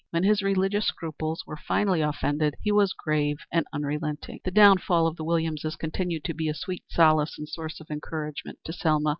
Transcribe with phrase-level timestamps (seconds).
[0.09, 4.39] When his religious scruples were finally offended, he was grave and unrelenting.
[4.43, 8.57] The downfall of the Williamses continued to be a sweet solace and source of encouragement
[8.63, 9.09] to Selma.